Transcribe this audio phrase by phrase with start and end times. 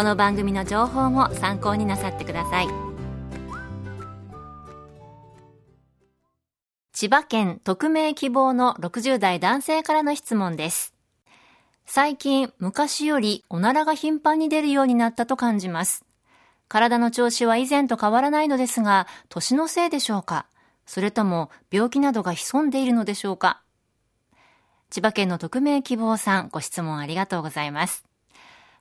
[0.00, 2.68] この番組の情報も参考になさってください。
[6.94, 10.94] 千葉県匿名希望の60代男性からの質問です。
[11.84, 16.06] 最近昔よりおならが頻繁に出るようになったと感じます。
[16.66, 20.46] 体の調子は以前と変わらないのですが年のせいでしょうか？
[20.86, 23.60] それとも病気などが潜んでいるのでしょうか？
[24.88, 28.06] 千葉県の匿名希望さん、ご質問ありがとうございます。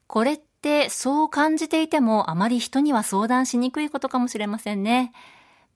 [0.08, 5.14] これっってそう感じていてもあまり人には相談しにくいことかもしれませんね。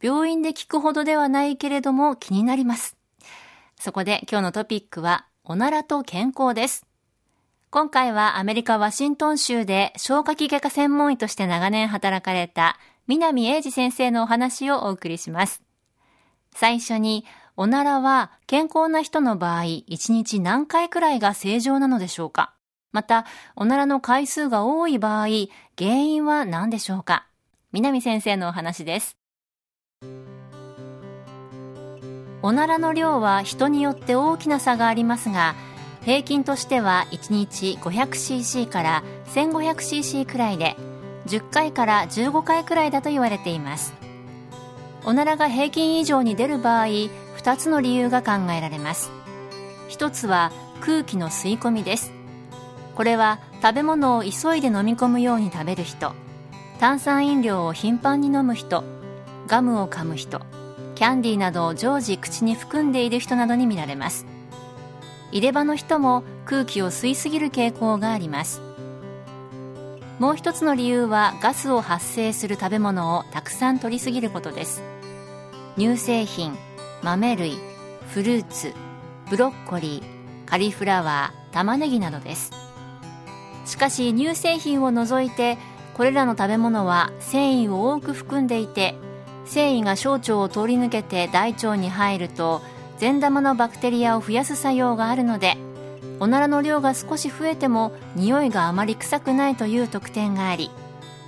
[0.02, 2.98] 病院で聞くほどではないけれども気になります。
[3.80, 6.86] そこで今日のトピックは、おならと健康です。
[7.70, 15.64] 今回はアメリカ・ワシントン州で消化器外科専門医として長年働かれた南英二先生のお話をお送りします。
[16.54, 17.26] 最初に、
[17.56, 22.54] おならは健康な人の場合、1日何回くらいが正常なのでしょうか？
[22.94, 23.26] また、
[23.58, 25.28] おならの回数が多い場合、
[25.78, 27.26] 原因は何でしょうか？
[27.74, 29.18] 南先生のお話です。
[32.42, 35.56] おならの量は人によって大きな差がありますが、
[36.04, 39.04] 平均としては1日 500cc から
[39.34, 40.78] 1500cc くらいで、
[41.26, 43.94] 10回から15回くらいだと言われています。
[45.06, 47.10] おならが平均以上に出る場合2
[47.58, 49.12] つの理由が考えられます
[49.90, 52.14] 1つは空気の吸い込みです
[52.96, 56.14] これは食べ物を急いで飲み込むように食べる人
[56.80, 58.84] 炭酸飲料を頻繁に飲む人
[59.48, 60.42] ガムを噛む人
[60.96, 64.26] キャンディーなどを常時口に含んでいる人などに見られます。
[65.32, 68.62] 入れ歯の人も空気を吸いすぎる傾向があります。
[70.20, 74.84] もう一つの理由はガスを発生する食べ物をたくさん摂りすぎることです。
[75.76, 76.56] 乳製品
[77.02, 77.58] 豆類
[78.10, 78.74] フルーツ
[79.30, 82.52] ブロッコリーカリフラワー玉ねぎなどです。
[83.66, 85.58] しかし乳製品を除いて
[85.94, 88.96] これらの食べ物は繊維を多く含んでいて
[89.46, 92.62] 繊維が小腸を通り抜けて大腸に入ると
[92.98, 95.58] 善玉のバクテリアを増やす作用があるので
[96.20, 100.70] おならの量が少し増えても匂いがあまり臭くないという特典があり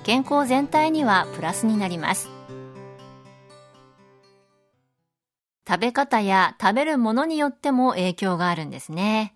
[0.03, 2.29] 健康全体にはプラスになります
[5.67, 9.34] 食べ方や食べるものによっても影響があるんですね。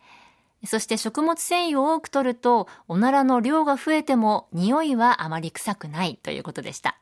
[0.65, 6.97] そして食物繊維を多く摂ると、おならの量が増えても匂いはあまり臭くないということでした。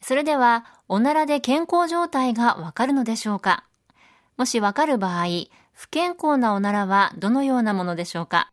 [0.00, 3.64] それでは、おならで健康状態がわかるのでしょうか？
[4.36, 5.26] もしわかる場合、
[5.72, 8.50] 不健康なおならはどのようなものでしょうか？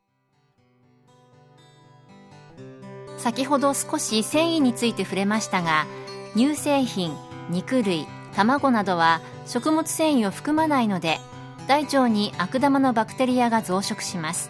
[3.17, 5.85] 先ほど少し繊維について触れましたが、
[6.35, 7.17] 乳製品、
[7.49, 11.19] 肉類、卵などは食物繊維を含まないので
[11.69, 14.49] 大腸に悪玉のバクテリアが増殖します。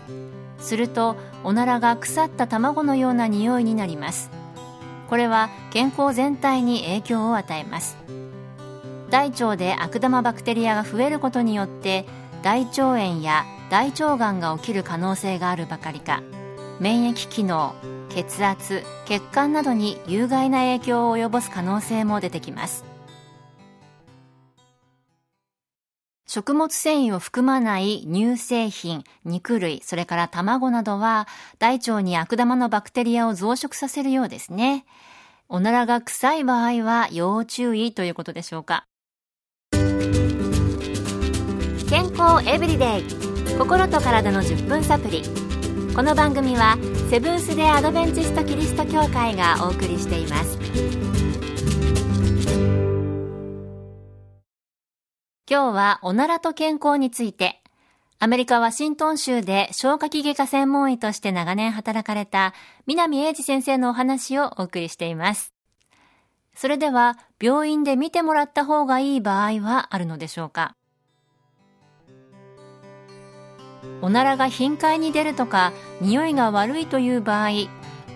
[0.58, 4.32] するとおならが腐った卵のような匂いになります。
[5.10, 7.98] これは健康全体に影響を与えます。
[9.10, 12.06] 大腸で悪玉バクテリアが増えることによって
[12.42, 16.24] 大腸炎や大腸がんが起きる可能性があるばかりか。
[16.80, 17.76] 免疫機能
[18.08, 22.89] 血圧血管などに有害な影響を及ぼす可能性も出てきます。
[26.32, 31.28] 食物繊維を含まない乳製品、肉類、それから卵などは
[31.58, 34.86] 大腸に悪玉のバクテリアを増殖させるようですね。
[35.48, 38.86] おならが臭い場合は要注意ということでしょうか。
[41.90, 45.24] 健康エブリデイ心と体の10分サプリ
[45.96, 46.78] この番組は
[47.10, 51.19] セブンス・デ・アドベンチスト・キリスト教会がお送りしています
[55.52, 57.64] 今日はおならと健康について、
[58.20, 62.54] アメリカ・ワシントン州で消化器外科専門医として長年働かれた
[62.86, 65.52] 南英二先生のお話をお送りしています。
[66.54, 70.76] それでは病院で見てもらった方がいい場合はあるのでしょうか？
[74.04, 77.50] おならが頻回に出るとか匂いが悪いという場合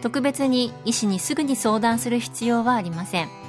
[0.03, 3.42] 特別に医師にすぐに相談する必要はありません。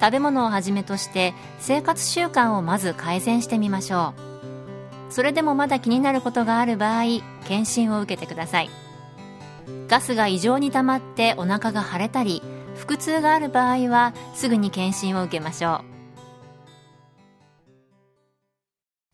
[0.00, 4.14] 食べ物をはじめとして生活習慣をまず改善してみましょ
[5.08, 5.12] う。
[5.12, 7.04] それでもまだ気になることがある場合
[7.46, 8.70] 検診を受けてください。
[9.88, 12.42] ガスが異常に溜まってお腹が腫れたり
[12.76, 15.98] 腹痛がある場合はすぐに検診を受けましょう。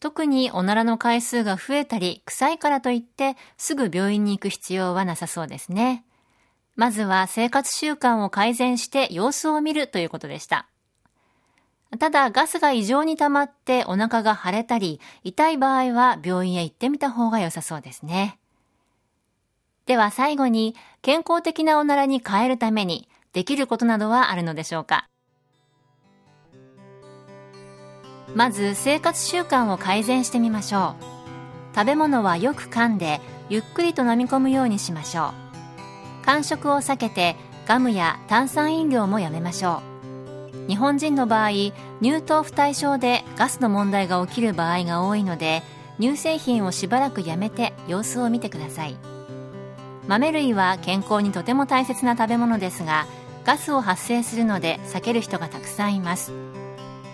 [0.00, 6.04] 特におならの回数が増えたり臭いからといってすぐ病院に行く必要はなさそうですね。
[6.76, 10.68] まずは生活習慣を改善して様子を見るということでした。
[11.98, 18.38] ただガスが異常に溜まってお腹が腫れたり痛い場合は病院へ行ってみた方が良さそうですね。
[19.86, 25.08] では最後に健康的なおならに変えるためにできることなどはあるのでしょうか？
[28.34, 31.04] まず生活習慣を改善してみましょう。
[31.74, 35.34] 食べ物はよく噛んでゆっくりと飲み込むようにしましょ
[36.22, 36.26] う。
[36.26, 37.36] 間食を避けて
[37.66, 39.93] ガムや炭酸飲料もやめましょう。
[40.68, 41.50] 日本人の場合
[42.02, 45.62] 乳糖不対症でガスの問題が起きる場合が多いので
[46.00, 48.96] 乳製品をしばらくやめて様子を見てください。
[50.06, 53.06] 豆類は健康にとても大切な食べ物ですが
[53.44, 56.32] ガスを発生するので避ける人がたくさんいます。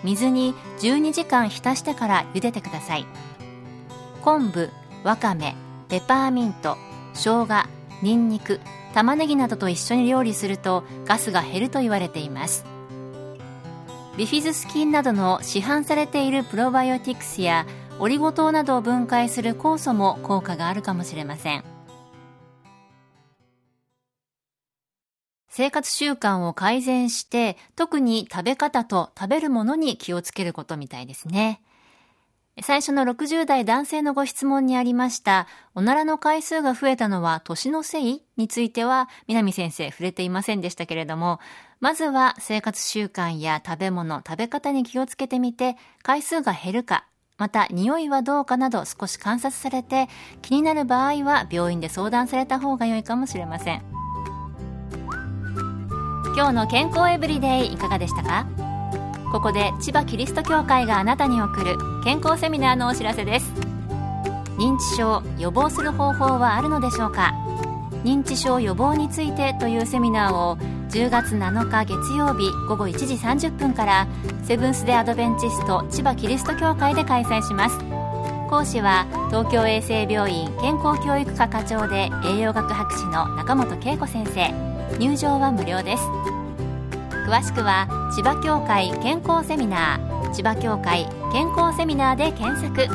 [0.03, 3.05] 水に12時間浸してから茹でてください。
[4.23, 4.69] 昆布
[5.03, 5.55] わかめ
[5.89, 6.77] ペパーミント
[7.13, 7.65] 生姜
[8.01, 8.59] にんにく
[8.93, 12.65] 玉ねぎなどと一緒に料理するとガスが減ると言われています。
[14.17, 17.65] ビフィズス菌などの市販されているプロバイオティクスや
[17.97, 21.63] オリゴ糖などを分解する酵素も効果があるかもしれません
[25.47, 31.61] 生活習慣を改善して、特に食べ方と食べるものに気をつけることみたいですね。
[32.59, 38.23] 最初の60代男性のご質問にありました、おならの回数が増えたのは年のせい？
[38.35, 41.39] については、南先生触れていませんでしたけれども、
[41.79, 47.05] まずは生活習慣や食べ物、食べ方に気をつけてみて、回数が減るか、
[47.37, 50.09] また匂いはどうかなど少し観察されて、
[50.41, 53.81] 気になる場合は病院で相談された方が良いかもしれません。
[56.35, 58.45] 今日の健康エブリデイいかがでしたか？
[59.31, 63.53] ここで千葉キリスト教会があなたに送る健康セミナーのお知らせです。
[64.57, 67.33] 認知症予防する方法はあるのでしょうか？
[68.03, 70.57] 認知症予防についてというセミナーを
[70.89, 74.07] 10月7日月曜日午後1時30分から
[74.43, 77.79] セブンス・デ・アドベンチスト千葉キリスト教会で開催します。
[78.49, 84.51] 講師は東京衛生病院健康教育科課長で栄養学博士の中本恵子先生。
[84.99, 86.03] 入場は無料です。
[87.25, 92.87] 詳しくは千葉協会健康セミナー千葉協会健康セミナーで検索。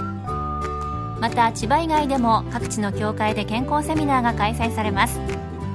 [1.20, 5.20] また千葉以外でも各地の協会で健康セミナーが開催されます。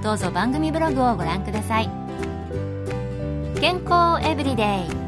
[0.03, 1.89] どうぞ番組ブログをご覧ください。
[3.59, 5.01] 健康エブリデイ。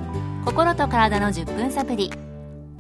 [0.46, 2.12] 心と体の10分サプリ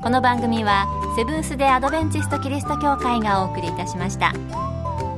[0.01, 0.85] この番組は
[1.15, 4.33] セブンス・デ・アドベンチスト・キリスト教会がお送りいたしました。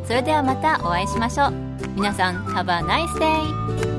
[0.06, 1.54] それではまたお会いしましょう。
[1.96, 3.95] 皆さん Have a nice day!